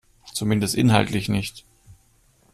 Zumindest 0.33 0.73
inhaltlich 0.73 1.29
nicht. 1.29 1.63